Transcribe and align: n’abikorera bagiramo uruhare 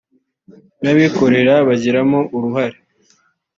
n’abikorera 0.81 1.53
bagiramo 1.67 2.19
uruhare 2.37 2.77